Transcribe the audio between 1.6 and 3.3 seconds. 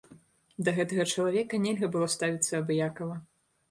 нельга было ставіцца абыякава.